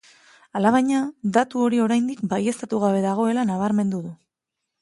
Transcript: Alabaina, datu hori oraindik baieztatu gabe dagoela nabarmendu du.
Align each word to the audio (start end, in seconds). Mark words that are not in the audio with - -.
Alabaina, 0.59 1.01
datu 1.35 1.61
hori 1.65 1.83
oraindik 1.87 2.25
baieztatu 2.33 2.83
gabe 2.87 3.07
dagoela 3.07 3.47
nabarmendu 3.51 4.05
du. 4.09 4.19